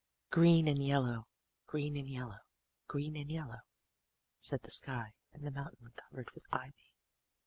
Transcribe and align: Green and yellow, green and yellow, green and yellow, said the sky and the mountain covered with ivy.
Green 0.31 0.67
and 0.67 0.83
yellow, 0.83 1.27
green 1.67 1.95
and 1.95 2.09
yellow, 2.09 2.39
green 2.87 3.15
and 3.15 3.29
yellow, 3.29 3.59
said 4.39 4.63
the 4.63 4.71
sky 4.71 5.13
and 5.31 5.45
the 5.45 5.51
mountain 5.51 5.93
covered 5.95 6.31
with 6.31 6.47
ivy. 6.51 6.95